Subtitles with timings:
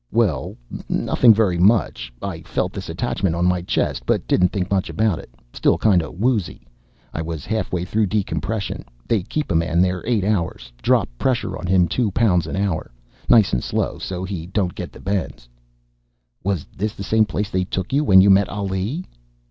[0.09, 0.57] "Well,
[0.89, 2.11] nothing very much.
[2.23, 5.29] I felt this attachment on my chest, but didn't think much about it.
[5.53, 6.65] Still kinda woozy.
[7.13, 8.83] I was halfway through decompression.
[9.07, 12.89] They keep a man there eight hours, drop pressure on him two pounds an hour,
[13.29, 15.47] nice and slow so he don't get the bends."
[16.43, 19.05] "Was this the same place they took you, when you met Ali?"